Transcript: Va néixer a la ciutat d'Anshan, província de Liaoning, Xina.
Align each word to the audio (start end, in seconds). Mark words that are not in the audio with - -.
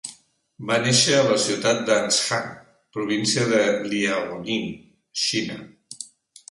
Va 0.69 0.77
néixer 0.85 1.11
a 1.17 1.25
la 1.27 1.37
ciutat 1.43 1.83
d'Anshan, 1.89 2.49
província 2.99 3.47
de 3.55 3.61
Liaoning, 3.93 4.69
Xina. 5.29 5.63